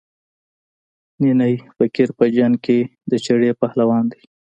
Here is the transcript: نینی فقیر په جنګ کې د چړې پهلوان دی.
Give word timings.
نینی 1.21 1.53
فقیر 1.77 2.09
په 2.17 2.25
جنګ 2.35 2.55
کې 2.65 2.79
د 3.09 3.11
چړې 3.25 3.49
پهلوان 3.61 4.03
دی. 4.11 4.21